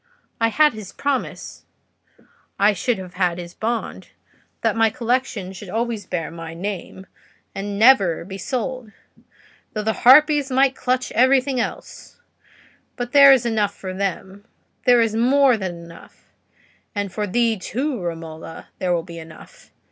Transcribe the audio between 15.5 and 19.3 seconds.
than enough—and for thee, too, Romola, there will be